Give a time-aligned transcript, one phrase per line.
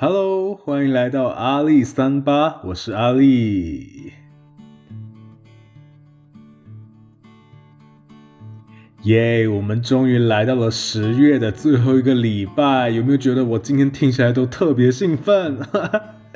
[0.00, 4.12] Hello，欢迎来到阿力三八，我是阿力。
[9.02, 15.58] 耶，我们终于来到了十月的最后一个礼拜，有没有觉得我今天听起来都特别兴奋？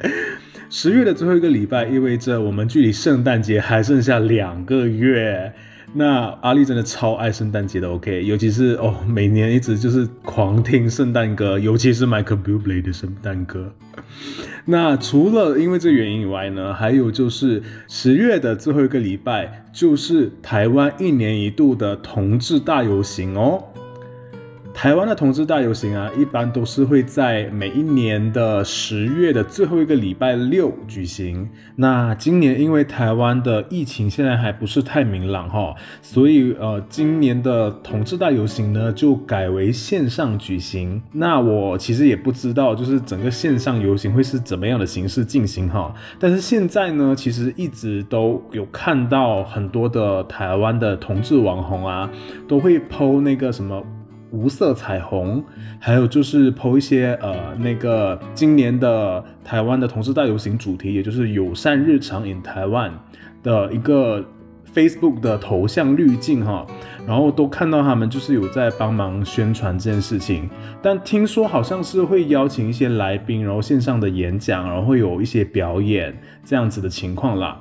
[0.68, 5.52] 十月的最后一个礼拜意味着我们距离圣诞节还剩下两个月。
[5.95, 13.73] 那阿丽真的超爱圣诞节的，OK，尤其是哦，每年一直就是狂听圣诞歌，尤其是 Michael Bublé 的圣诞歌。
[14.65, 23.62] 那除了因为这原因以外呢，还有就是十月的最后一个礼拜，就是台湾一年一度的同志大游行哦。
[24.74, 31.48] 台湾的同志大游行啊，一般都是会在每一年的十月的最后一个礼拜六举行。
[31.76, 41.01] 那今年因为台湾的疫情现在还不是太明朗哈，所以呃，今年的同志大游行呢就改为线上举行。
[41.12, 45.95] 那我其实也不知道，就是整个线上游行会是怎么样的形式进行哈。
[46.18, 52.10] 但是现在呢，其实一直都有看到很多的台湾的同志网红啊，
[52.48, 53.84] 都会 PO 那个什么。
[54.33, 55.45] 无色彩虹，
[55.79, 62.91] 还有就是抛一些呃那个今年的台湾的同志大游行主题，也就是友善日常 in 台湾
[63.43, 64.25] 的一个
[64.75, 66.66] Facebook 的头像滤镜哈，
[67.06, 70.49] 然后都看到他们就是有在帮忙宣传这件事情，
[70.81, 77.60] 但听说好像是会邀请一些来宾，然后线上的演讲，然后会有一些表演这样子的情况啦。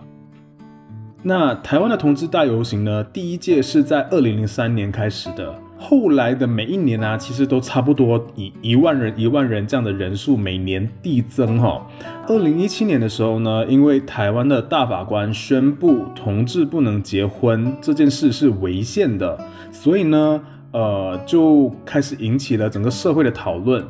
[1.21, 5.53] 那台湾的同志大游行呢，第一届是在二零零三年开始的。
[5.83, 11.85] 后来的每一年呢，其实都差不多以一万人、一万人这样的人数每年递增哈。
[12.27, 19.37] 二零一七年的时候呢，因为台湾的大法官宣布同志不能结婚这件事是违宪的，
[19.71, 23.83] 所以呢，呃，就开始引起了整个社会的讨论。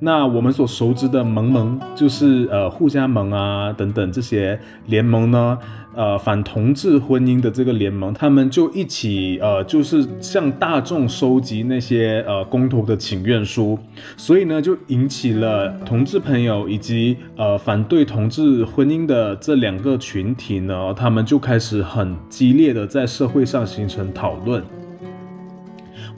[0.00, 5.58] 那我们所熟知的盟盟，就是呃互加盟啊等等这些联盟呢。
[5.96, 13.76] 呃，反同志婚姻的这个联盟，他们就一起呃，就是向大众收集那些呃公投的请愿书，
[14.16, 24.62] 所以呢，就引起了同志朋友以及呃反对同志婚姻的这两个群体呢，他们就开始很激烈的在社会上形成讨论。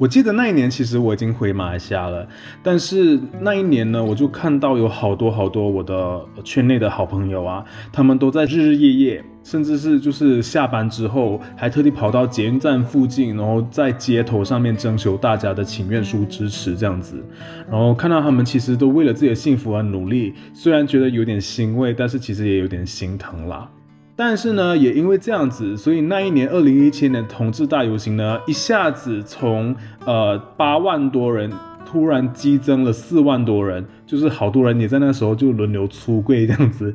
[0.01, 2.27] 我记得那一年，其实我已经回马来西亚了，
[2.63, 7.63] 但是那一年呢，我就看到有好多好多我的圈内的好朋友啊，
[7.93, 17.23] 他们都在日日夜夜，甚至是就是下班之后，还特地跑到捷运站附近，然后在街头上面征求大家的请愿书支持这样子，
[17.71, 23.69] 然后看到他们其实都为了自己的幸福而努力，虽然觉得有点欣慰，但是其实也有点心疼啦。
[24.21, 31.51] 但是呢，也因为这样子，所以那一年二零一七年同志大游行呢，一下子从呃八万多人
[31.87, 36.95] 突然激增了四万多人，就是好多人也在那时候就轮流出柜这样子，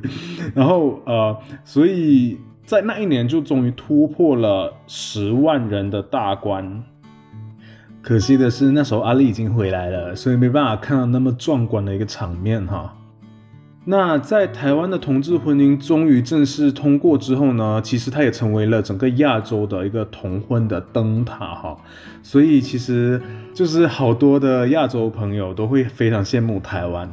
[0.54, 6.84] 然后呃，所以在那一年就终于突破了十万人的大关。
[8.02, 12.94] 可惜的是，那时候阿丽已经回来了，所以没办法看到那么壮观的一个场面哈。
[13.88, 21.76] 那在台湾的同志婚姻终于正式通过之后呢，其实它也成为了整个亚洲的一个同婚的灯塔哈，
[22.20, 23.22] 所以其实
[23.54, 27.08] 就是好多的亚洲朋友都会非常羡慕台湾。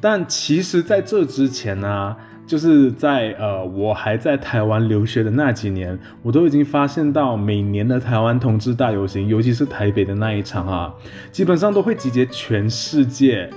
[0.00, 2.14] 但其实在这之前呢，
[2.46, 10.94] 就是在呃我还在台湾留学的那几年，我都已经发现到每年的台湾同志大游行，尤其是台北的那一场啊，
[11.32, 13.50] 基本上都会集结全世界。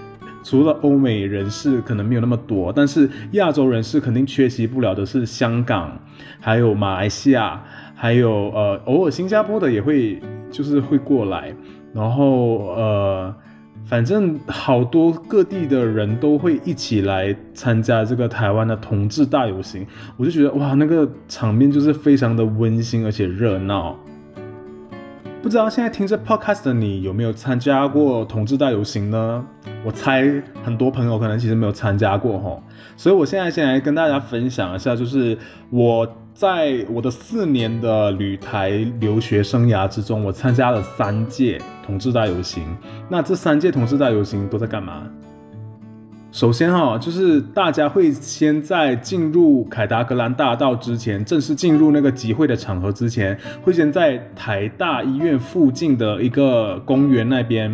[0.46, 6.00] 除了欧美人士可能没有那么多，但是亚洲人士肯定缺席不了的是香港，
[6.40, 7.64] 还有马来西亚，
[7.96, 11.52] 还有呃偶尔新加坡的也会就是会过来，
[11.92, 13.36] 然后呃
[13.86, 19.84] 反正好多各地的人都会一起来参加这个台湾的同志大游行，
[20.16, 23.98] 我就觉得哇那个场面就是非常的温馨而且热闹。
[25.46, 29.46] 不知道现在听着 podcast 的你有没有参加过同志大游行呢？
[29.86, 32.59] 我猜很多朋友可能其实没有参加过哈，
[32.97, 35.38] 所以我现在先来跟大家分享一下，就是
[35.70, 38.70] 我在我的四年的旅台
[39.00, 42.64] 留学生涯之中，我参加了三届同志大游行。
[43.08, 45.03] 那这三届同志大游行都在干嘛？
[46.35, 57.72] 首先哈，就是大家会先在进入凯达格兰大道之前，正式进入那个集会的场合之前，会先在台大医院附近的一个公园那边，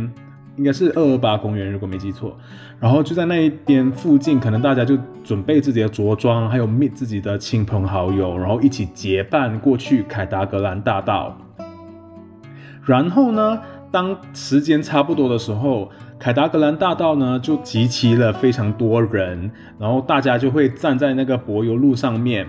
[0.57, 2.37] 应该是二二八公园，如果没记错。
[2.79, 11.35] 然后就在那一边附近，可能大家就准备自己的着装，还有 meet 自己的亲朋好友，然后一起结伴过去凯达格兰大道。
[12.85, 13.59] 然后呢，
[13.91, 15.89] 当时间差不多的时候，
[16.21, 22.45] 凯达格兰大道呢就集齐了非常多人，然后大家就会站在那个柏油路上面。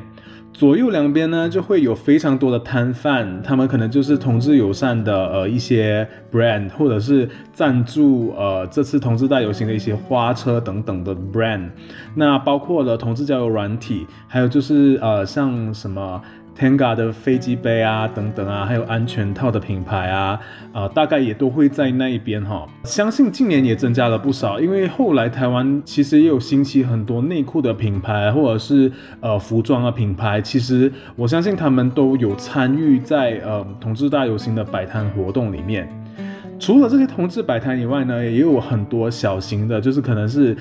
[0.53, 11.71] 左右两边呢，就会有非常多的摊贩，他们可能就是同志友善的呃一些 brand，或者是赞助呃这次同志大游行的一些花车等等的 brand。
[12.15, 16.21] 那包括了同志交友软体，还有就是呃像什么。
[16.59, 20.39] Tenga 的飞机杯啊，等等啊，还有安全套的品牌啊，
[20.73, 22.69] 啊，大概也都会在那一边哈。
[22.85, 30.41] 相信近年也增加了不少，因为后来台湾其实也有兴起很多内裤的品牌，或者是呃服装的品牌。
[30.41, 35.89] 其实我相信他们都有参与在呃同志大游行的摆摊活动里面。
[36.61, 40.57] 除了这些同志摆摊以外呢，也有很多小型的，就是可能是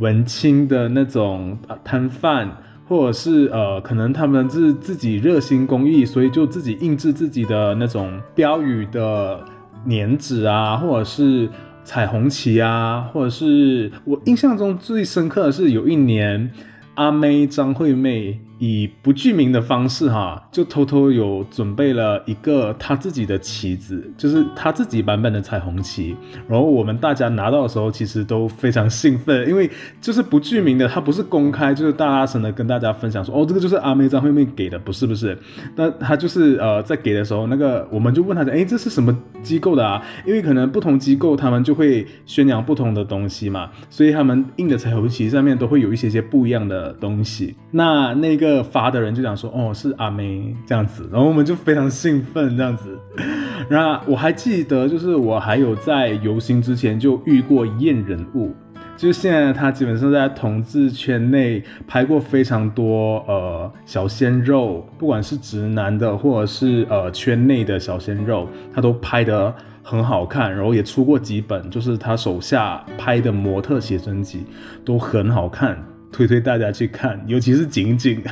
[0.00, 2.50] 文青的那种摊贩。
[2.86, 9.44] 或者是呃，可能他们是自己热心公益，所以就自己印制自己的那种标语的
[9.84, 11.48] 年纸啊，或者是
[11.82, 16.50] 彩虹旗啊，或者是我印象中最深刻的是有一年
[16.94, 18.40] 阿妹张惠妹。
[18.58, 26.16] 以不具名的方式，哈，就偷偷有准备了一个他自己的旗子，就是他自己版本的彩虹旗。
[26.48, 29.68] 然后我们大家拿到的时候，其实都非常兴奋，因为
[30.00, 35.36] 就是不具名的，他不是公开，就是大大声的跟大家分享说，哦，这个就是阿妹张惠妹给的，不是不是。
[35.74, 40.00] 那他就是呃，在给的时候，那个我们就问他，哎，这是什么机构的啊？
[40.24, 47.56] 因为可能不同机构他们就会宣扬不同的东西嘛，所以他们印的彩虹旗上面都会有一些些不一样的东西。
[47.72, 48.43] 那那个。
[48.44, 52.98] 个发的人就讲说，哦，是阿妹这样子，然后我们就非常兴奋这样子。
[53.70, 58.52] 那我还记得，就是我还有在游行之前就遇过验人物，
[58.96, 74.44] 就是现在他基本上在同志圈内拍过非常多呃小鲜肉，不管是直男的或者是呃圈内的小鲜肉，他都拍得很好看，然后也出过几本，就是他手下拍的模特写真集
[74.84, 75.82] 都很好看。
[76.14, 78.22] 推推大家去看， 尤其是景景。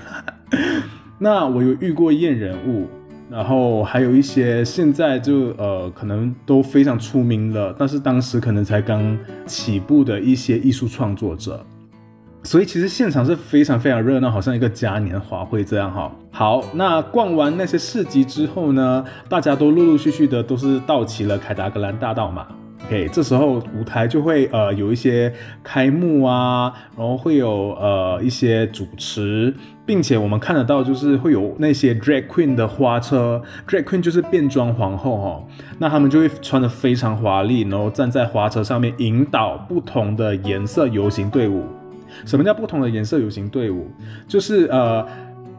[1.18, 2.86] 那我有遇过验人物，
[3.28, 11.66] 然后还有一些现在就呃可能都非常出名了，但是当时可能才刚起步的一些艺术创作者。
[12.44, 16.12] 所以其实现场是非常非常热闹，好像一个嘉年华会这样哈。
[16.30, 22.46] 好，那逛完那些市集之后呢，大家都陆陆续续的都是到齐了凯达格兰大道嘛。
[23.08, 29.54] 这时候舞台就会呃有一些开幕啊，然后会有呃一些主持，
[29.84, 35.42] 并且我们看得到就是会有那些 drag queen 的花车，drag queen 就是变装皇后哈，
[35.78, 41.64] 那他们就会穿的非常华丽，然后站在花车上面引导不同的颜色游行队伍。
[42.24, 43.90] 什么叫不同的颜色游行队伍？
[44.28, 45.06] 就是呃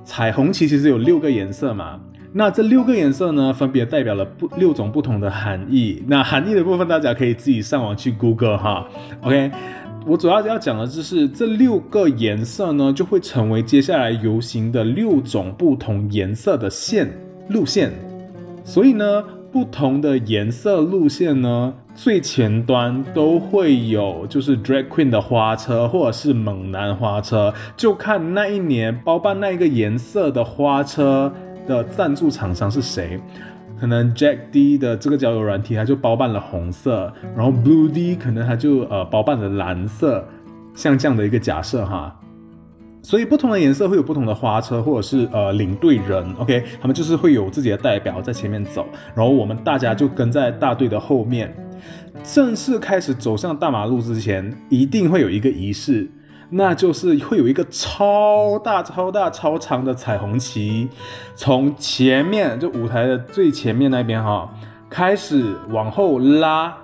[0.03, 2.00] 彩虹旗其实有六个颜色嘛。
[2.35, 6.03] 那这六个颜色呢，分别代表了不六种不同的含义。
[6.07, 8.88] 那含义的部分，大家可以自己上网去 Google 哈。
[9.21, 9.51] OK，
[10.03, 17.07] 我主要要讲的就是这六个颜色呢，就会成为接下来游行的六种不同颜色的线
[17.50, 17.91] 路线。
[18.63, 31.31] 所以呢，不同的颜色路线呢，最前端都会有就是 Drag Queen 的花车或者是猛男花车，就看那一年包办那一个颜色的花车。
[31.68, 33.19] 的赞助厂商是谁？
[33.80, 40.26] 可能 Jack D 的这个交友软体，它就包办了红色，然后 Blue D 可能它就呃包办了蓝色，
[40.73, 42.18] 像这样的一个假设哈。
[43.02, 51.54] 所以不同的颜色会有不同的花车，或者是呃领队人，OK，他们就是会有自己的代表在前面走，然后我们大家就跟在大队的后面。
[52.23, 56.09] 正式开始走向大马路之前，一定会有一个仪式。
[56.56, 60.88] 那就是会有一个超大、超大、超长的彩虹旗，
[61.36, 64.54] 从前面就舞台的最前面那边哈，
[64.88, 66.78] 开始往后拉，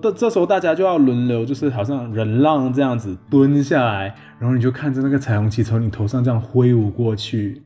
[0.00, 7.60] 这这时候大家就要轮流，就是好像人浪这样子蹲下来，然后你就看着那个彩虹旗从你头上这样挥舞过去。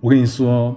[0.00, 0.76] 我跟你说，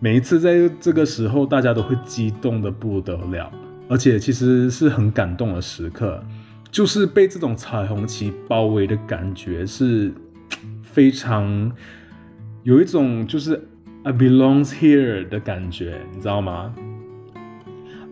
[0.00, 3.50] 每一次在这个时候，大家都会激动的不得了，
[3.88, 6.22] 而且其实是很感动的时刻。
[6.70, 10.12] 就是被这种彩虹旗包围的感觉是
[10.82, 11.72] 非常
[12.62, 13.68] 有一种就是
[14.04, 16.72] I belongs here 的感觉，你知道吗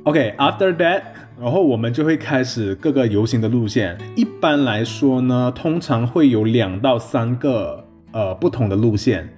[0.05, 1.03] ？OK，after that，
[1.41, 3.97] 然后我们就会开始各个游行的路线。
[4.17, 9.35] 一般来说呢，通常会有两到三个呃不同的路线。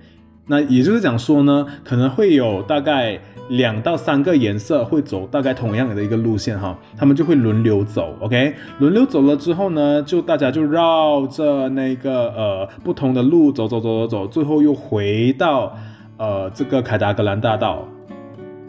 [0.46, 3.20] 那也就是讲说呢，可能会有大概。
[3.50, 15.76] 两到三个颜色会走大概同样的一个路线哈，他们就会轮流走，OK，轮流走了之后呢，就大家就绕着那个呃不同的路走走走走走，最后又回到
[16.16, 17.84] 呃这个凯达格兰大道。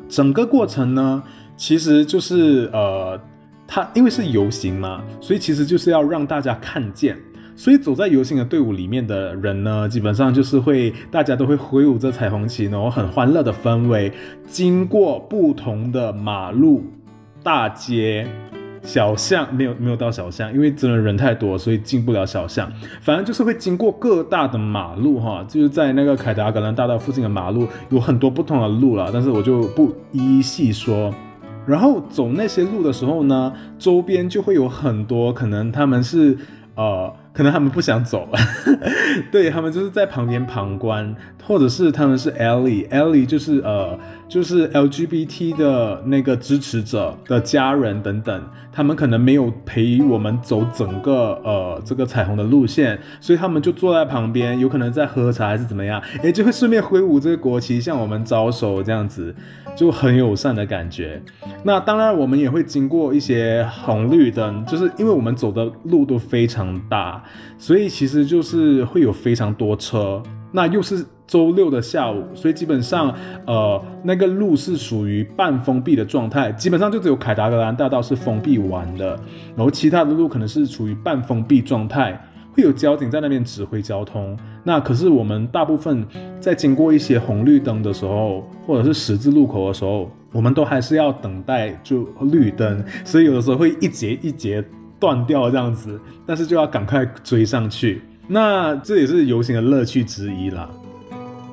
[0.10, 1.22] 整个过程呢，
[1.56, 3.20] 其实就是呃，
[3.68, 7.16] 它因为是游行嘛，所以其实就是要让大家看见。
[7.55, 14.12] 所以走在游行的队伍里面的人呢，基本上就是会大家都会挥舞着彩虹旗，然后很欢乐的氛围，
[14.48, 16.84] 经过不同的马路、
[17.43, 18.25] 大街、
[18.81, 22.72] 小巷，没有没有到小巷，因为真的人太多，所以进不了小巷。
[23.01, 31.13] 反正就是会经过各大的马路哈，就是在那个凯达格兰大道附近的马路有很多不同的路了，但是我就不一一细说。
[31.67, 36.36] 然后走那些路的时候呢，周边就会有很多可能他们是
[36.75, 37.13] 呃。
[37.34, 38.28] 可能他们不想走，
[39.32, 43.98] 对他们就是在旁边旁观，或者是他们是 Ellie，Ellie 就是呃
[44.32, 59.36] 就是 LGBT 的那个支持者的家人等等，他们可能没有陪我们走整个呃这个彩虹的路线，所以他们就坐在旁边，有可能在喝茶还是怎么样，哎就会顺便挥舞这个国旗向我们招手，这样子
[59.76, 61.22] 就很友善的感觉。
[61.66, 67.22] 那当然我们也会经过一些红绿灯，就是因为我们走的路都非常大。
[67.58, 73.13] 所以其实就是会有非常多车，那又是周六的下午，所以基本上，
[73.46, 79.17] 呃，那个路是属于半封闭的状态，基本上就只有凯达格兰大道是封闭完的，
[79.55, 82.22] 然后其他的路可能是处于半封闭状态，
[82.53, 84.38] 会有交警在那边指挥交通。
[84.63, 86.05] 那可是我们大部分
[86.39, 94.63] 在经过一些红绿灯的时候，或者是十字路口的时候，我们都还是要等待就绿灯，所以有的时候会一节一节。
[95.00, 98.03] 断掉这样子，但是就要赶快追上去。
[98.34, 100.70] 那这也是游行的乐趣之一啦。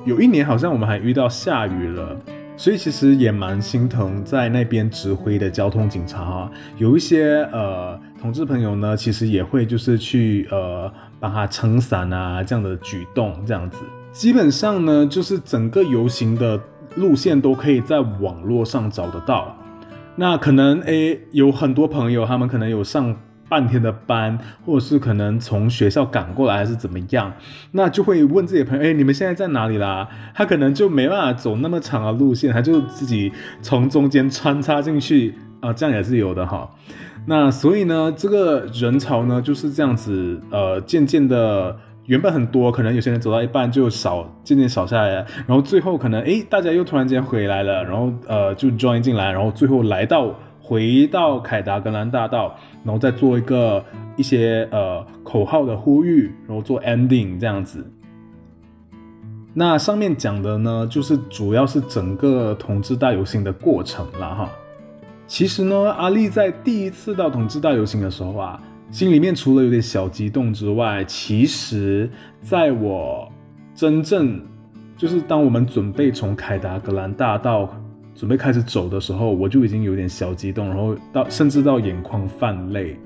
[0.05, 2.15] 有一年好像我们还遇到下雨了，
[2.55, 6.51] 所以其实也蛮心疼在那边指挥的交通警察啊。
[6.77, 13.79] 有一些呃同志朋友呢，其实也会就是去呃帮他撑伞啊这样的举动这样子。
[14.13, 16.57] 基本上呢，就是整个游行的
[16.95, 19.53] 路线都可以在网络上找得到。
[20.15, 23.13] 那可能诶有很多朋友他们可能有上。
[23.49, 27.33] 半天的班，或者是可能从学校赶过来，还是怎么样，
[27.71, 30.07] 那就会问自己的朋友：哎，你们现在在哪里啦？
[30.35, 36.69] 他可能就没办法走那么长的路线，他就自己从中间穿插进去啊，这样也是有的哈。
[37.25, 41.75] 那所以呢，这个人潮呢就是这样子，呃，渐渐的，
[42.05, 50.33] 原本很多，可能有些人走到一半就少，渐渐少下来了，然后最后可能哎，大家又突然间回来了，然后呃就 join 进来，然后最后来到。
[50.69, 53.83] 回到凯达格兰大道，然后再做一个
[54.15, 57.83] 一些呃口号的呼吁，然后做 ending 这样子。
[59.51, 64.49] 那上面讲的呢，就是主要是整个同志大游行的过程了哈。
[65.25, 68.61] 其实呢，阿丽在第一次到同志大游行的时候啊，
[68.91, 72.07] 心里面除了有点小激动之外，其实
[72.41, 73.27] 在我
[73.73, 74.39] 真正
[74.95, 77.67] 就是当我们准备从凯达格兰大道。
[78.19, 82.99] 准备开始走的时候，我就已经有点小激动，然后到甚至到眼眶泛泪，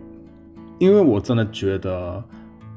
[0.79, 2.21] 因为我真的觉得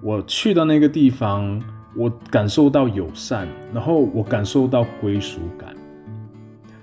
[0.02, 1.58] 我去到那个地方，
[1.96, 5.74] 我感受到友善，然后我感受到归属感，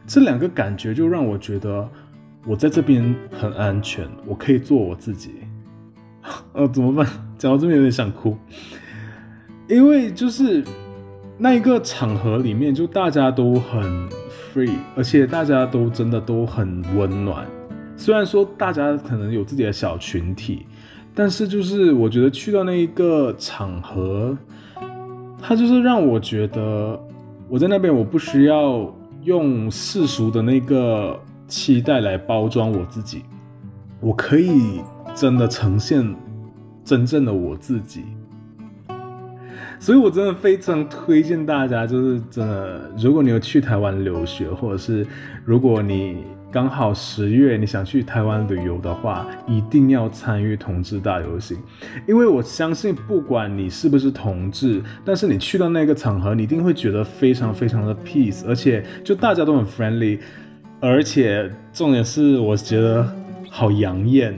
[0.07, 1.87] 这两个感觉就让我觉得
[2.47, 5.35] 我在这边很安全，我可以做我自己。
[6.53, 7.05] 呃，怎么办？
[7.37, 8.35] 讲到这边有点想哭，
[9.69, 10.63] 因为就是
[11.37, 14.22] 那一个场合里面，就大家都很。
[14.53, 17.47] free，而且大家都真的都很温暖。
[17.95, 20.65] 虽然说大家可能有自己的小群体，
[21.15, 24.37] 但是就是我觉得去到那一个场合，
[25.41, 26.99] 它就是让我觉得
[27.47, 28.93] 我在那边我不需要
[29.23, 33.23] 用世俗的那个期待来包装我自己，
[33.99, 34.81] 我可以
[35.13, 36.15] 真的呈现
[36.83, 38.03] 真正的我自己。
[39.83, 45.05] 所以，我真的非常推荐大家，就是真的，如果你有去台湾留学，或者是
[45.43, 51.57] 如果你刚好十月你想去台湾旅游的话，一定要参与同志大游行，
[52.07, 60.17] 因为我相信，不管你是不是同志，但是你去到那个场合，你一定会觉得非常非常的 peace，而且就大家都很 friendly，
[60.79, 63.05] 而且重点是，我觉得
[63.49, 64.33] 好养眼，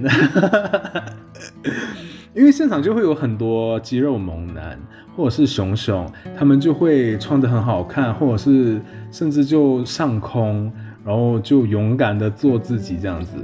[2.35, 4.79] 因为现场就会有很多肌肉猛男。
[5.17, 6.05] 或者是熊熊，
[6.37, 10.69] 他们就会穿得很好看，或者是甚至就上空，
[11.05, 13.37] 然后就勇敢的做自己这样子。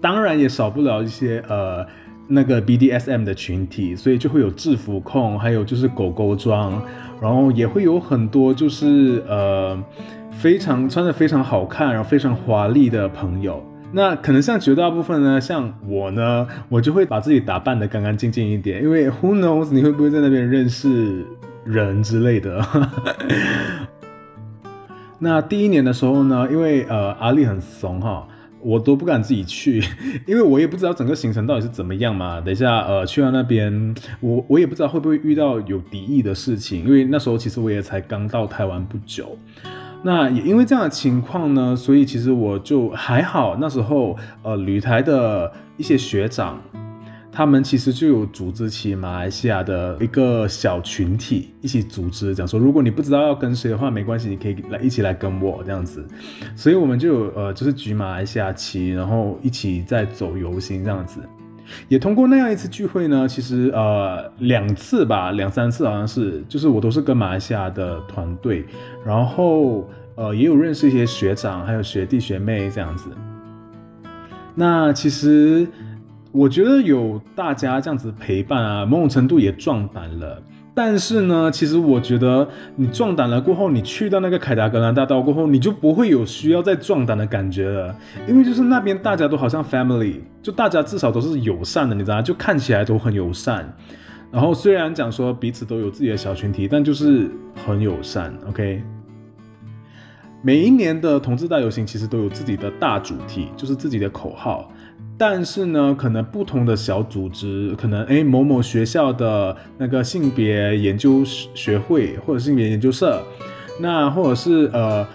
[0.00, 1.86] 当然也少不了一些呃
[2.26, 6.80] 那个 BDSM 的群体，所以就会有制服控，还有就是狗狗装，
[7.20, 9.78] 然后也会有很多就是呃
[10.30, 13.62] 非常穿的非常好看，然后非常华丽的朋友。
[13.96, 21.24] 那可能像绝大部分呢，像我呢，我就会把自己打扮的干干净净一点，因为 Who knows 你会不会在那边认识
[21.64, 22.60] 人之类的。
[25.20, 28.26] 那第一年的时候呢，因为呃阿丽很怂哈，
[28.60, 29.80] 我都不敢自己去，
[30.26, 32.40] 因为我也不知道整个行程到底是怎么样嘛。
[32.40, 39.38] 等一下，呃，去到那边，我我也不知道会不会遇到有敌意的事情，因为那时候其实我也才刚到台湾不久。
[40.04, 43.56] 那也因为这样的情况呢，所以其实我就还好。
[43.58, 46.60] 那时候，呃，旅台的一些学长。
[47.36, 56.06] 他们其实就有组织起马来西亚的一个小群体，一起组织讲说，如果你不知道要跟谁的话，没关系，你可以来一起来跟我这样子。
[56.54, 61.18] 所以我们就有呃，就是举马来西亚旗，然后一起在走游行这样子。
[61.88, 68.64] 也通过那样一次聚会呢，其实呃两次吧，两三次好像是，就是我都是跟马来西亚的团队，
[69.04, 73.08] 然后呃也有认识一些学长，还有学弟学妹这样子。
[74.54, 75.66] 那其实。
[76.36, 80.42] 我觉得有大家这样子陪伴啊，某种程度也壮胆了。
[80.76, 87.94] 但是呢，其实我觉得你壮胆了过后，你去到那个凯达格兰大道过后，你就不会有需要再壮胆的感觉了，
[88.26, 93.72] 因为就是那边大家都好像 family，就大家至少都是友善的，你知道就看起来都很友善。
[94.32, 97.30] 然后虽然讲说彼此都有自己的小群体，但就是
[97.64, 98.34] 很友善。
[98.48, 98.82] OK，
[100.42, 104.68] 每一年的同志大游行其实都有自己的大主题，就是自己的口号。
[105.16, 113.22] 但是呢，可能不同的小组织，可能诶某某学校的那个性别研究学会或者性别研究社，
[113.80, 115.06] 那或者是呃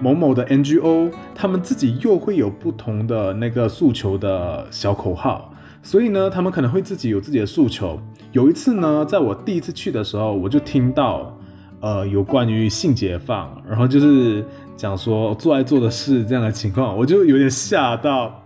[0.00, 8.00] 某某的 NGO，他们自己又会有不同的那个诉求的小口号，所以呢，他们可能会自己有自己的诉求。
[8.30, 11.36] 有一次呢，在我第一次去的时候，我就听到
[11.80, 14.44] 呃有关于性解放，然后就是
[14.76, 18.40] 讲说做爱做的事这样的情况，我就有点吓到。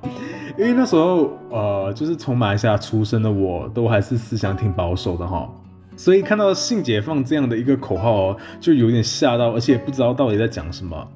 [0.58, 5.48] 因为那时候，呃，就是从马来西亚出生的我，都还是思想挺保守的哈，
[5.96, 11.08] 所以看到“性解放”这样的一个口号，就有点吓到，而且不知道到底在讲什么。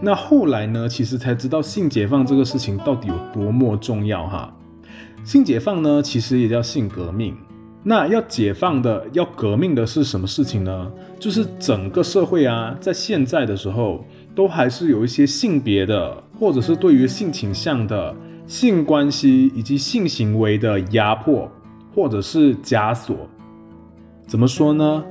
[0.00, 4.52] 那后来呢，其实才知道性解放这个事情到底有多么重要哈。
[5.24, 7.36] 性解放呢，其实也叫性革命。
[7.82, 10.90] 那要解放的、要革命的是什么事情呢？
[11.18, 18.14] 就是整个社会啊，在现在的时候，都还是有一些性别的，或者是对于性倾向的。
[18.50, 21.48] 性关系以及性行为的压迫，
[21.94, 23.16] 或者是枷锁，
[24.26, 25.04] 怎么说呢？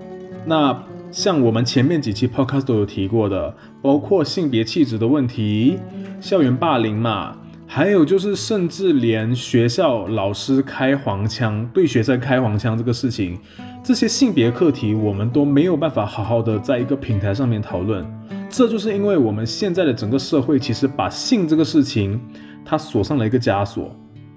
[0.45, 0.78] 那
[1.10, 5.80] 像我们前面几期 podcast 都有提过的，包括性别气质的问题、
[6.19, 13.39] 校园霸凌嘛，还有就是甚至连学校老师开黄腔对学生开黄腔这个事情，
[13.82, 18.06] 这些性别课题我们都没有办法好好的在一个平台上面讨论，
[18.49, 22.19] 这就是因为我们现在的整个社会其实把性这个事情。
[22.63, 23.95] 它锁上了一个枷锁，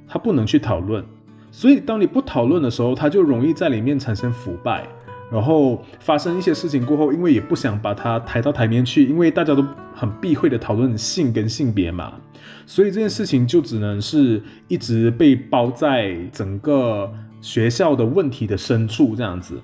[0.09, 1.05] 它不能去讨论，
[1.51, 4.87] 所以当你不讨论的时候，它就容易在里面产生腐败，
[5.31, 12.15] 然后发生一些事情过后，因为也不想把它抬到台面去，因为大家都很避讳的讨论性跟性别嘛，
[12.67, 19.61] 所以这件事情就只能是一直被包在整个学校的问题的深处这样子。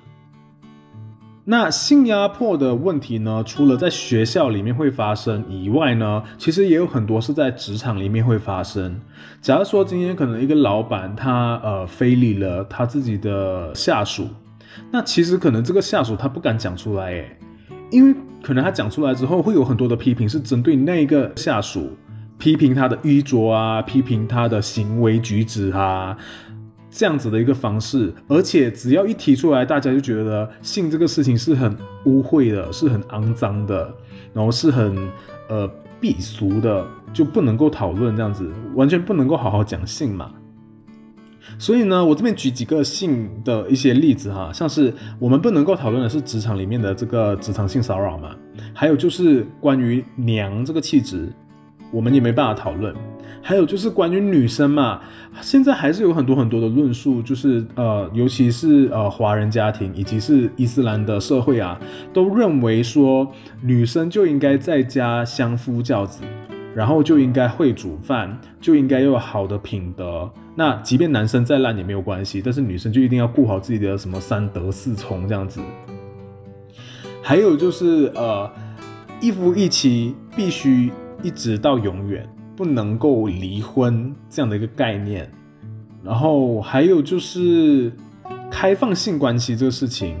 [1.51, 3.43] 那性压迫的问题呢？
[3.43, 9.01] 除了在学校里面会发生以外呢，其实也有很多是在职场里面会发生。
[9.41, 14.27] 假如说今天可能一个老板他呃非礼了他自己的下属，
[14.91, 17.37] 那其实可能这个下属他不敢讲出来，诶，
[17.89, 21.97] 因为可能他讲出来之后会有很多的批评是针对那个下属，
[22.37, 26.15] 批评他的衣着啊，批评他的行为举止啊。
[26.91, 31.75] 这样子的一个方式，而且只要一提出来，大家就觉得性这个事情是很
[32.05, 33.93] 污秽的，是很肮脏的，
[34.33, 34.97] 然后是很
[35.47, 35.69] 呃
[36.01, 40.31] 避俗的，就不能够讨论这样子，完全不能够好好讲性嘛。
[41.57, 48.35] 所以呢，我这边举几个性的一些例子哈，像是我们不能够讨论的是职场里面的这个职场性骚扰嘛，
[48.73, 51.27] 还有就是关于娘这个气质，
[51.91, 52.95] 我们也没办法讨论。
[53.41, 55.01] 还有就是关于女生嘛，
[55.41, 61.79] 现在还是有很多很多的论述，就是呃，尤其是呃华人家庭以及是伊斯兰的社会啊，
[62.13, 63.27] 都认为说
[63.61, 66.23] 女生就应该在家相夫教子，
[66.75, 70.29] 然后就应该会煮饭，就应该有好的品德。
[70.55, 75.61] 那即便男生再烂也没有关系，但是女生就一定要顾好自己的什么三德四从这样子。
[77.23, 78.51] 还有就是呃，
[79.21, 80.91] 一夫一妻必须
[81.23, 82.27] 一直到永远。
[82.59, 85.31] 不能够离婚这样的一个概念，
[86.03, 87.89] 然后还有就是
[88.51, 90.17] 开放性关系这个事情。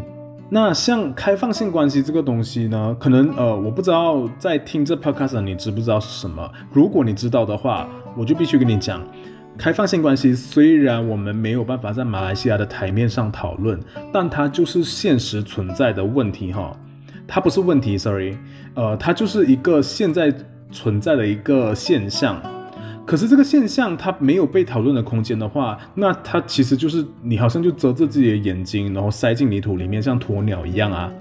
[0.49, 6.49] 那像开放性关系这个东西呢，可能呃，我不知道在听这 podcast 你知不知道是什么？
[6.71, 9.05] 如果你知道的话，我就必须跟你讲，
[9.57, 13.77] 开放性关系虽然我们没有办法在马来西亚的台面上讨论，
[14.13, 16.71] 但它就是现实存在的问题哈。
[17.27, 18.37] 它不是问题，sorry，
[18.75, 20.33] 呃，它就是一个现在。
[20.71, 22.41] 存在的一个现象，
[23.05, 31.11] 可是这个现象它没有被讨论的空间的话，那它其实就是你好像就遮着自己的眼睛，然后塞进泥土里面，像鸵鸟一样啊。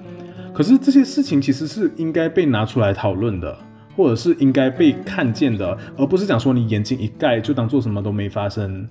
[0.53, 3.57] 可是这些事情其实是应该被拿出来讨论的，
[3.97, 8.87] 或者是应该被看见的，而不是讲说你眼睛一盖就当做什么都没发生。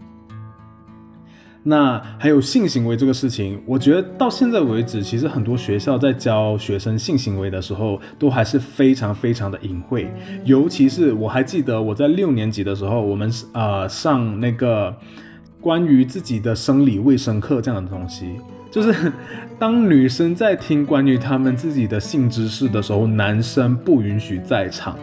[1.69, 10.09] 那还有性行为这个事情，我觉得到现在为止，其实很多学校在教学生性行为的时候，都还是非常非常的隐晦。
[10.45, 14.95] 尤其是我还记得我在六年级的时候，我们呃上那个
[15.59, 18.27] 关于自己的生理卫生课这样的东西，
[18.71, 19.11] 就是
[19.59, 24.97] 当女生在听关于他们自己的性知识的时候，男生不允许在场。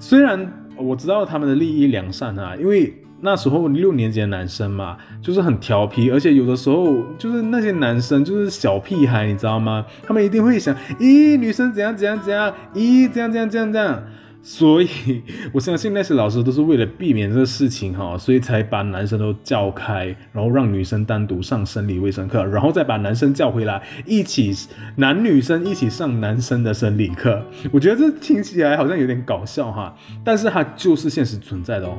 [0.00, 2.92] 虽然我知道他们的利益良善啊，因为。
[3.24, 9.86] 那时候六年级的男生嘛，就是很调皮，而且有的时候就是那些男生就是小屁孩，你知道吗？
[10.02, 14.02] 他们一定会想，咦，女生怎样怎样怎样，咦，这样这样这样这样。
[14.44, 14.88] 所以
[15.54, 24.52] 我相信那些老师都是为了避免这个事情哈，所以才把男生都叫开，然后让女生单独上生理卫生课，然后再把男生叫回来，一起
[24.96, 27.40] 男女生一起上男生的生理课。
[27.70, 31.96] 我觉得这听起来好像有点搞笑哈，但是它就是现实存在的哦。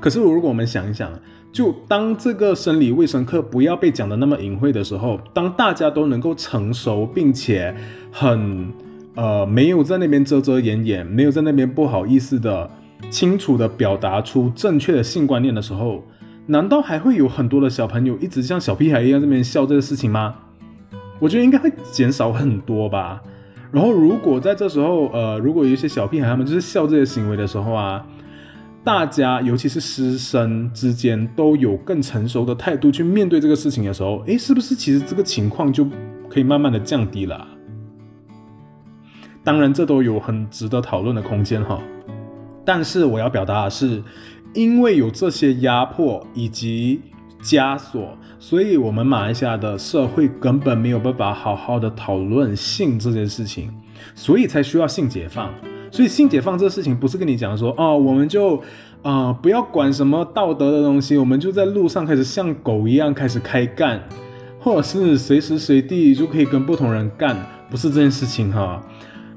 [0.00, 1.10] 可是，如果我们想一想，
[1.52, 7.74] 就当这个生理卫生课不要被讲的那么隐晦的时候，当大家都能够成熟，并且
[8.10, 8.68] 很
[9.14, 12.70] 呃没有在那边遮遮掩掩，没有在那边不好意思的
[13.10, 16.04] 清楚的表达出正确的性观念的时候，
[16.46, 20.34] 难道还会有很多的小朋友一直像小屁孩一样在那边笑这个事情吗？
[21.18, 23.22] 我觉得应该会减少很多吧。
[23.72, 28.04] 然后，如果在这时候，呃，如果有一些小屁孩他们就是笑这些行为的时候啊。
[28.86, 35.84] 大家，尤其是师生之间，都有更成熟的态度去面对这个事情的时候，诶，是不是其实这个情况就
[36.30, 37.48] 可以慢慢的降低了？
[39.42, 41.82] 当然，这都有很值得讨论的空间哈。
[42.64, 44.00] 但是我要表达的是，
[44.54, 47.00] 因为有这些压迫以及
[47.42, 53.74] 枷锁，所以我们马来西亚的社会根本没有办法好好的讨论性这件事情，
[54.14, 55.52] 所以才需要性解放。
[55.90, 58.62] 所以性解放这个事情不是跟你讲说哦，我们就
[59.02, 64.02] 啊不要管什么道德的东西，我们就在路上开始像狗一样开始开干，
[64.60, 67.36] 或者是随时随地就可以跟不同人干，
[67.70, 68.82] 不是这件事情哈。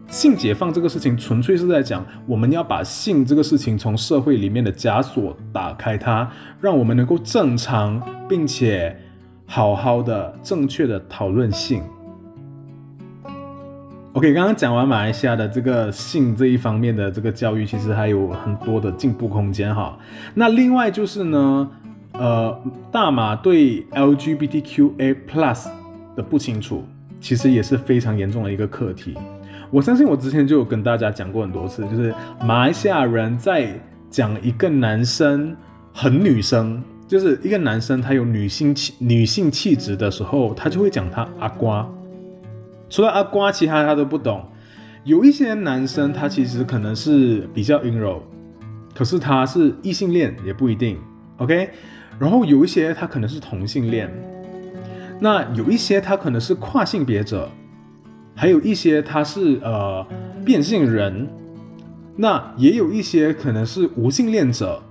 [0.08, 6.28] 性解放这个事情纯粹是在讲，我们要把性这个事情从社会里面的枷锁打开它，
[6.60, 8.98] 让我们能够正常并且
[9.46, 11.84] 好好的正确的讨论性。
[14.20, 19.98] OK，刚刚讲完马来西亚的这个性这一方面的这个教育，其实还有很多的进步空间哈。
[20.34, 21.70] 那另外就是呢，
[22.12, 25.70] 呃，大马对 LGBTQA plus
[26.18, 26.84] 的不清楚，
[27.22, 29.18] 其实也是非常严重的一个课题。
[29.72, 33.74] 我相信我之前就有跟大家讲过很多次，就是马来西亚人在
[34.10, 35.56] 讲一个男生
[35.94, 41.90] 很女生，就是一个男生他有女性气女性气质的时候，他就会讲他阿瓜。
[42.90, 44.44] 除了阿瓜，其他他都不懂。
[45.04, 48.22] 有一些男生，他其实可能是比较阴柔，
[48.94, 50.98] 可是他是异性恋也不一定。
[51.38, 51.70] OK，
[52.20, 54.12] 然后有一些他可能是同性恋，
[55.20, 57.50] 那有一些他可能是跨性别者，
[58.36, 60.06] 还有一些他是呃
[60.44, 61.30] 变性人，
[62.18, 64.84] 那也有一些可能是无性恋者，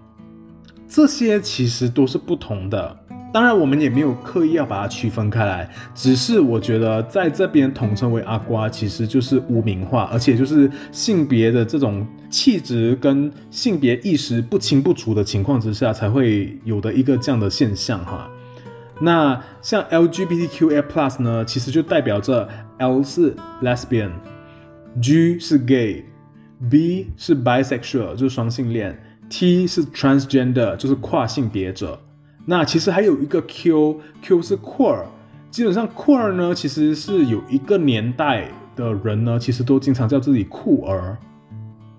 [0.88, 2.96] 这些其实都是不同的。
[3.30, 18.30] 当然，我们也没有刻意要把它区分开来，只是我觉得在这边统称为阿瓜，其实就是污名化，而且就是性别的这种气质跟性别意识不清不楚的情况之下，才会有的一个这样的现象哈。
[19.00, 32.00] 那像 LGBTQA plus 呢，其实就代表着 L 是 lesbian，G 是 gay，B 是 bisexual 就是双性恋，T 是 transgender 就是跨性别者。
[32.50, 35.04] 那其实还有一个 Q，Q 是 queer，
[35.50, 41.18] 基本上 queer 呢，其实是有一个年代的人呢，其实都经常叫自己酷儿，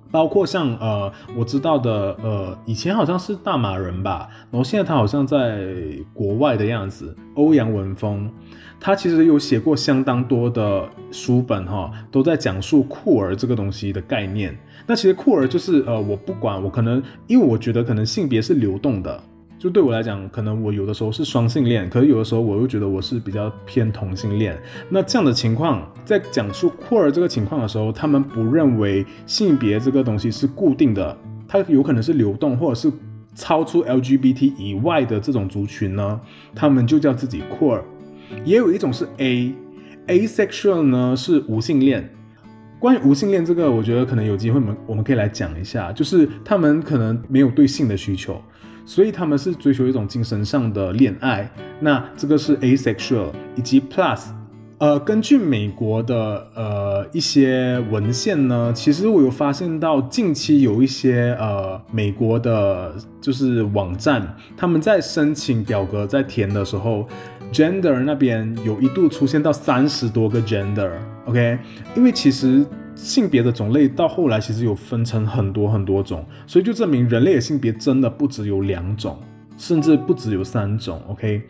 [0.10, 5.72] 包括像呃我知道的呃以前好像是大马人吧，然后现在他好像在
[6.16, 8.28] 国外的样子，欧阳文峰，
[8.80, 14.58] 他其实有写过相当多的书本哈，都在讲述酷儿这个东西的概念。
[14.88, 19.24] 那其实酷儿就是呃我不管我可能因为我觉得可能性别是流动的。
[19.60, 24.58] 就对我来讲，可能我有的时候是双性恋，可是有的时候我又觉得我是比较偏同性恋。
[24.88, 32.90] 那这样的情况，在讲述 queer 这个情况的时候，他们不认为性别这个东西是固定的，它有可能是流动，或者是
[33.36, 36.22] 超出 LGBT 以外的这种族群呢，
[36.56, 37.82] 他们就叫自己 queer。
[38.46, 42.10] 也有一种是 A，asexual 呢是无性恋。
[42.80, 48.42] 关于无性恋这个，我觉得可能有机会，我们我们可以来讲一下，就是他们可能没有对性的需求，
[48.90, 51.48] 所以他们是追求一种精神上的恋爱。
[51.80, 54.30] 那这个是 asexual，以及 plus。
[54.80, 67.08] 呃，根据美国的呃一些文献呢，其实我有发现到近期有一些呃美国的，就是网站，他们在申请表格在填的时候
[67.54, 71.60] ，gender 那边有一度出现到三十多个 gender，OK，
[71.96, 72.66] 因为其实
[73.02, 79.18] 性别的种类到后来其实有分成很多很多种，所以就证明人类的性别真的不只有两种，
[79.58, 81.42] 甚至不只有三种，OK。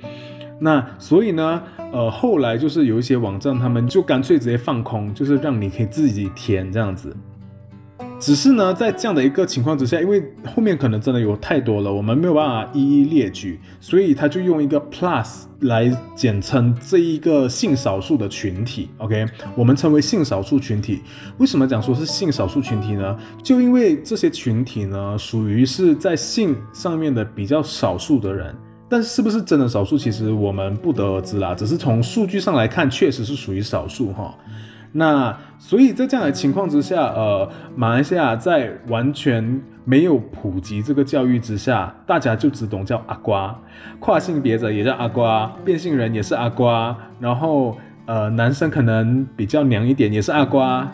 [0.60, 7.16] 那所以呢，呃，后来就是有一些网站，他们就干脆直接放空，就是让你可以自己填这样子。
[8.20, 18.90] 只是呢，在这样的一个情况之下，因为后面可能真的有太多了，我们没有办法一一列举，所以他就用一个 plus 来简称这一个性少数的群体。
[18.98, 21.02] OK，我们称为性少数群体。
[21.38, 23.18] 为什么讲说是性少数群体呢？
[23.42, 28.54] 就因为这些群体呢，属于是在性上面的比较少数的人。
[28.92, 31.54] 但是不是真的少数，其实我们不得而知啦。
[31.54, 34.36] 只是从数据上来看，确实是属于少数哈。
[34.92, 43.56] 那所以在这样的情况之下，呃，马来西亚在完全没有普及这个教育之下，大家就只懂叫阿瓜，
[44.00, 47.78] 跨性别者也叫阿瓜，变性人也是阿瓜，然后。
[48.06, 50.92] 呃，男生可能比较娘一点，也是阿瓜。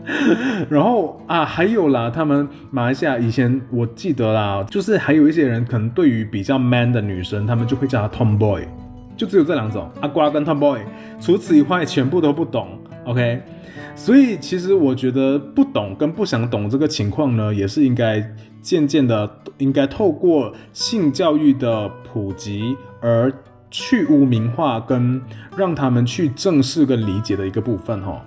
[0.70, 8.62] 然后啊，还有啦，他们马来西亚以前我记得啦，就是还有一些人可能对于比较 man 的女生，他们就会叫她 tomboy，
[9.18, 10.78] 就只有这两种，阿瓜跟 tomboy。
[11.20, 12.68] 除此以外，全部都不懂。
[13.04, 13.42] OK，
[13.94, 23.32] 所以其实我觉得不懂跟不想懂这个情况呢，也是应该渐渐的，应该透过性教育的普及而。
[23.68, 25.20] 去污名化跟
[25.56, 28.24] 让他们去正视跟理解的一个部分哈。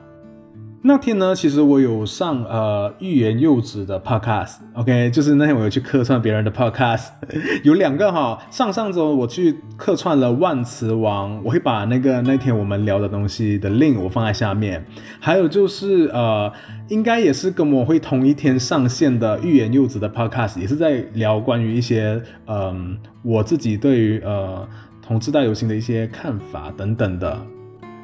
[0.81, 7.07] 那天呢，其实我有上呃欲言又止的 podcast，OK，就是那天我有去客串别人的 podcast，
[7.63, 8.39] 有两个哈。
[8.49, 14.85] 上上周我去客串了万磁王，我会把那个那天我们聊的东西的 link 我放在下面。
[15.19, 16.49] 还有就是呃，
[16.87, 24.65] 应该也是跟我会同一天上线的欲言又止的 podcast，也是在聊关于一些嗯我自己对于呃。
[25.01, 27.35] 同志大游行的一些看法等等的，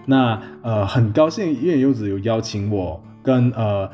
[0.06, 3.90] 那呃很高兴一言柚子有邀请我，跟呃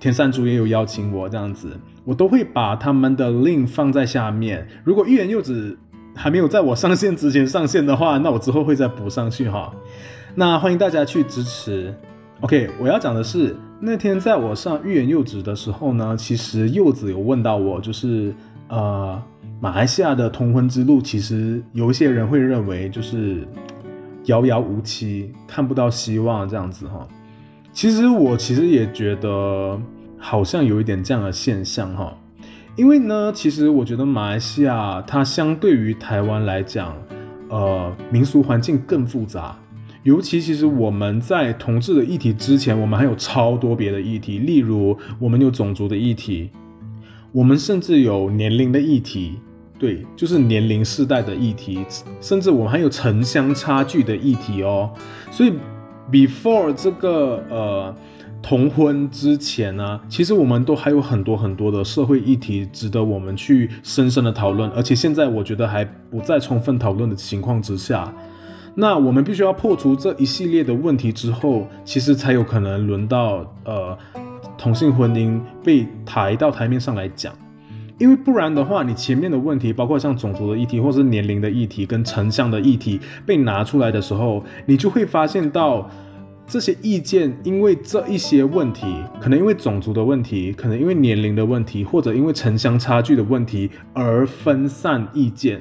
[0.00, 4.66] 田善珠也有邀请我这样子，我都会把他们的 link 放在下面。
[4.84, 5.76] 如果一言柚子
[6.14, 9.72] 还没有在我上线之前上线的话，那我之后会再补上去哈。
[10.34, 11.94] 那欢迎大家去支持。
[12.40, 18.34] OK，我要讲的是那天在我上欲言柚子的时候呢，其实柚子有问到我，就是
[18.68, 19.20] 呃。
[19.60, 23.44] 马来西亚的同婚之路，其实有一些人会认为就是
[24.28, 27.06] 遥遥无期，看不到希望这样子哈。
[27.72, 29.78] 其实我其实也觉得
[30.18, 32.16] 好像有一点这样的现象哈。
[32.76, 36.94] 因为呢，其实我觉得马来西亚它相对于台湾来讲，
[37.48, 39.58] 呃，民俗环境更复杂。
[40.04, 46.50] 尤其其实我们在同志的议题之前，我们还有超多别的议题，例如我们有种族的议题，
[47.32, 49.38] 我们甚至有年龄的议题。
[49.78, 51.86] 对，就是年龄世代的议题，
[52.20, 54.90] 甚至我们还有城乡差距的议题哦。
[55.30, 55.52] 所以
[56.10, 57.94] ，before 这个呃
[58.42, 64.68] 同婚之前呢，其实我们都还有很多很多的社会议题值得我们去深深的讨论。
[64.70, 68.12] 而且现在我觉得还不在充分讨论的情况之下，
[68.74, 73.96] 那我们必须要破除这一系列的问题之后，其实才有可能轮到呃
[74.56, 77.32] 同性婚姻被抬到台面上来讲。
[77.98, 85.90] 因为不然的话，你前面的问题，包括像种族的议题，或是年龄的议题，跟城乡的议题被拿出来的时候，你就会发现到
[86.46, 88.86] 这些意见，因为这一些问题，
[89.20, 95.60] 可能因为种族的问题，可能因为年龄的问题，或者因为城乡差距的问题而分散意见，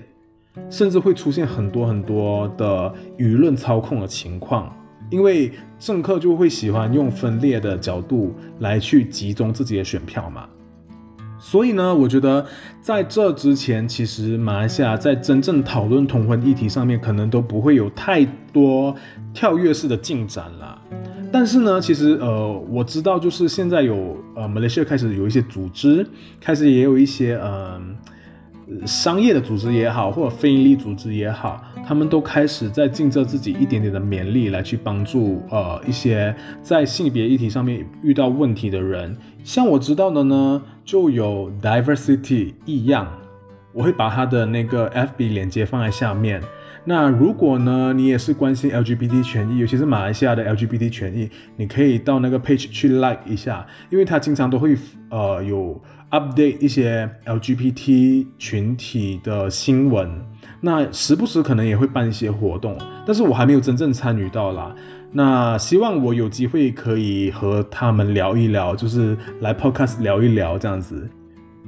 [0.69, 4.71] 甚至会出现很多很多的舆论操控的情况，
[5.09, 10.47] 因为政客就会喜欢用分裂的角度来去集中自己的选票嘛。
[11.49, 12.45] 所以呢，我觉得
[12.81, 18.93] 在这之前，其实马来西亚在真正讨论同婚议题上面，可能都不会有太多
[19.33, 20.77] 跳跃式的进展了。
[21.31, 26.05] 但是呢，其实呃，我知道就是现在有呃，马来西亚开始有一些组织，
[26.41, 27.79] 开始也有一些呃。
[28.85, 39.15] 商业的组织也好，或者非营利组织也好，他们都开始在尽着自己一点点的勉力来去帮助呃一些在性别议题上面遇到问题的人。
[39.43, 43.07] 像我知道的呢，就有 diversity 异样，
[43.71, 46.41] 我会把他的那个 FB 链接放在下面。
[46.89, 54.73] 那如果呢，你也是关心 LGBT 权益，尤其是马来西亚的 LGBT 权益，你可以到那个 page 去 like 一下，因为他经常都会
[55.09, 60.09] 呃有 update 一些 LGBT 群体的新闻。
[60.59, 64.73] 那时不时可能也会办一些活动，但是我还没有真正参与到啦。
[65.11, 71.07] 那希望我有机会可以和他们聊一聊，就是来 podcast 聊一聊这样子。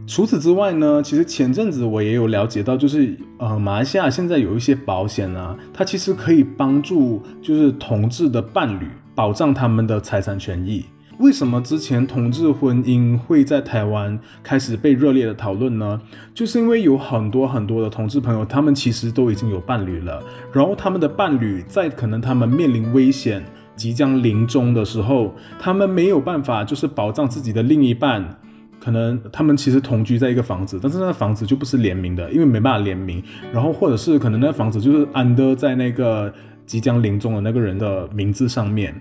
[0.08, 10.84] 除此之外呢，其实前阵子我也有了解到，就是呃，马来西亚现在有一些保险啊，它其实可以帮助就是同志的伴侣保障他们的财产权益。
[11.20, 16.00] 为什么之前同志婚姻会在台湾开始被热烈的讨论呢？
[16.34, 23.44] 就是因为有很多很多的同志朋友，他们其实都已经有伴侣了，然后他们的伴侣在可能他们面临危险、
[23.76, 28.40] 即将临终的时候，他们没有办法就是保障自己的另一半。
[28.80, 33.22] 可能他们其实同居在一个房子，但是那个房子就不是联名的，因为没办法联名。
[33.52, 36.34] 然后或者是可能那个房子就是安德在那个
[36.66, 38.96] 即将临终的那个人的名字上面，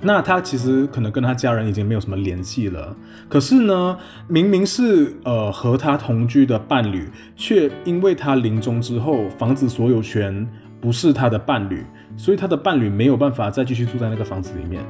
[0.00, 2.96] 那他其实可能跟他家人已经没有什么联系了。
[3.28, 10.48] 可是呢，明明是呃和他同居的伴侣，却因为他临终之后，房子所有权
[10.80, 11.84] 不是他的伴侣，
[12.16, 14.82] 所以他的伴侣没有办法再继续住在那个房子里面。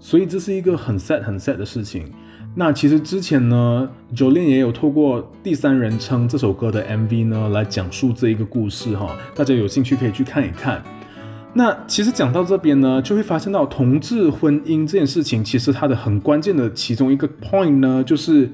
[0.00, 2.10] 所以这是一个很 sad 很 sad 的事情。
[2.56, 10.82] 那其实之前呢，Jolin 也有透过第三人称这首歌的 MV 呢来讲述这一个故事哈，大家有兴趣可以去看一看。
[11.52, 18.48] 那其实讲到这边呢，就会发现到同志婚姻这件事情，其实它的很关键的其中一个 point 呢，就是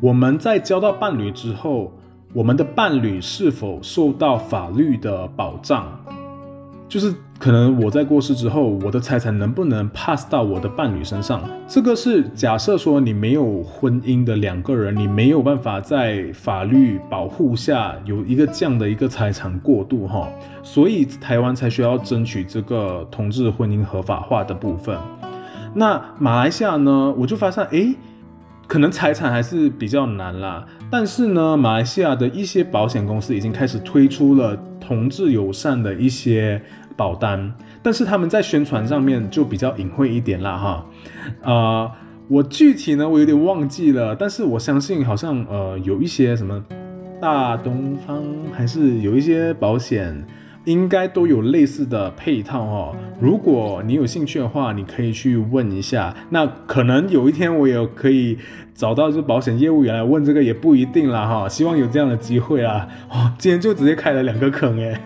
[0.00, 1.92] 我们在交到伴侣之后，
[2.32, 5.86] 我们的伴侣是否受到法律的保障。
[6.92, 11.42] 就是可能我在过世之后，我的财产能不能 pass 到我的伴侣身上？
[11.66, 20.28] 这个是假设说你没有婚姻的两个人，你没有办法在法律保护下有一个这样的一个财产过渡哈，
[20.62, 24.94] 所以台湾才需要争取这个同志婚姻合法化的部分。
[25.72, 27.94] 那马来西亚呢，我就发现哎，
[28.66, 30.66] 可能财产还是比较难啦。
[30.90, 36.60] 但是呢，马来西亚的一些保险公司已经开始推出了同志友善的一些。
[36.94, 40.86] 保单，但是他们在宣传上面就比较隐晦一点啦，哈，
[41.42, 41.90] 呃，
[42.28, 46.62] 我具体呢我有点忘记了，但是我相信好像呃有一些什么
[47.18, 50.22] 大东方还是有一些保险，
[50.64, 52.96] 应该都有类似的配套哦。
[53.20, 56.14] 如果你有兴趣的话，你可以去问一下。
[56.30, 58.38] 那可能有一天我也可以
[58.74, 61.48] 找到这保险业务员来问这个也不一定啦哈。
[61.48, 62.88] 希望有这样的机会啊。
[63.10, 65.00] 哦，今天就直接开了两个坑哎，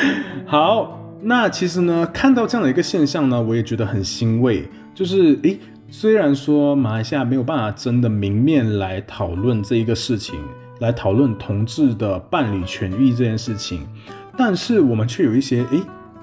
[0.46, 0.96] 好。
[1.22, 4.64] 那其实呢，看到这样的一个现象呢，我也觉得很欣慰。
[4.94, 5.58] 就是，诶，
[5.90, 10.40] 虽然说马来西亚没有办法真的明面来讨论这一个事情，
[10.78, 13.86] 来讨论同志的伴侣权益这件事情，
[14.42, 15.82] 但是我们却有一些，诶，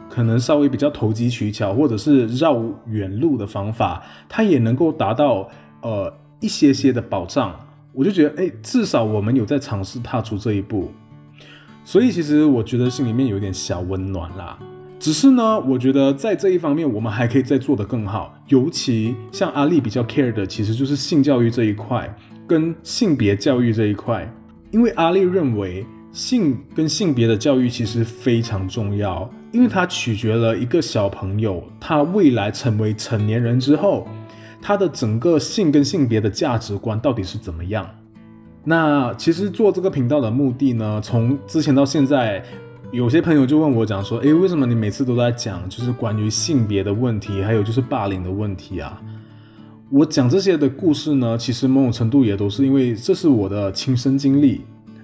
[0.10, 5.48] 可能稍微比较投机取巧，或者是绕远路的方法，它也能够达到
[5.84, 7.56] 呃一些些的保障。
[7.94, 10.92] 我就觉得，诶，至少我们有在尝试踏出这一步。
[11.86, 14.58] 所以其实我觉得心里面有点小温暖啦。
[14.98, 18.34] 只是呢，我觉得在这一方面，我们还可以再做得更好。
[18.48, 22.12] 尤其像阿丽比较 care 的，其实就是性教育这一块，
[22.48, 24.28] 跟性别教育这一块。
[24.72, 25.86] 因为阿丽认为，
[26.18, 34.08] 性跟性别的教育其实非常重要，因为它取决了一个小朋友他未来成为成年人之后，
[34.60, 37.88] 他的整个性跟性别的价值观到底是怎么样。
[38.64, 42.44] 那其实做这个频道的目的呢，从之前到现在。
[42.90, 49.00] 有些朋友就问我讲说，诶，为什么你每次都在讲就是关于性别的问题，还有就是霸凌的问题啊？
[49.92, 54.62] 我讲这些的故事呢，其实某种程度也都是因为这是我的亲身经历，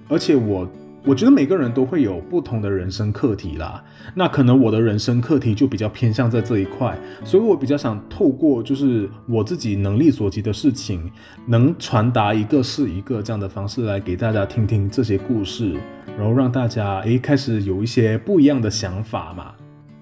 [0.08, 0.66] 而且我。
[1.06, 11.10] 我觉得每个人都会有不同的人生课题啦，那可能我的人生课题就比较偏向在这一块，所以我比较想透过就是我自己能力所及的事情，
[11.46, 15.74] 能传达一个是一个这样的方式来给大家听听这些故事，
[16.16, 19.52] 然后让大家诶开始有一些不一样的想法嘛。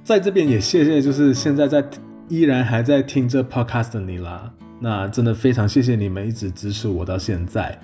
[0.05, 1.85] 在这边也谢谢就是现在在
[2.29, 7.77] 依然还在听这 podcast 的你啦，那真的非常谢谢你们一直支持我到现在。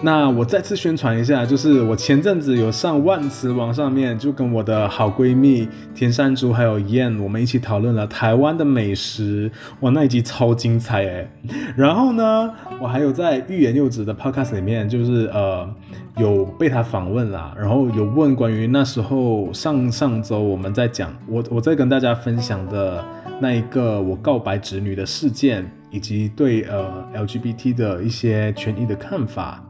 [0.00, 11.28] 那我再次宣传一下，就是我前阵子有上万词网上面，就跟我的好闺蜜田山竹还有燕，我们一起讨论了台湾的美食，哇，那一集超精彩哎！
[11.76, 12.48] 然后呢，
[12.80, 15.68] 我还有在欲言又止的 podcast 里面，就是呃
[16.16, 23.04] 有被他访问啦，然后有问关于那时候上上周我们在讲，我我在跟大家分享的
[23.40, 29.60] 那一个我告白侄女的事件，以及对呃 LGBT 的一些权益的看法。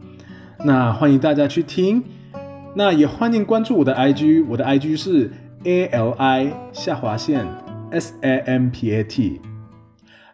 [0.65, 2.03] 那欢迎大家去听，
[2.75, 5.31] 那也欢迎关注我的 IG，我的 IG 是
[5.65, 7.47] A L I 下划线
[7.91, 9.41] S A M P A T。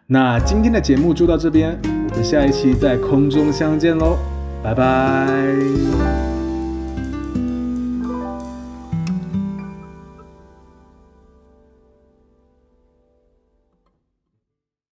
[0.07, 4.17] 那今天的节目就到这边，我们下一期在空中相见喽，
[4.63, 6.24] 拜拜。